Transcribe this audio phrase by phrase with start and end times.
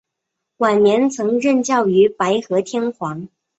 [0.57, 3.27] 晚年曾任教于白河天皇。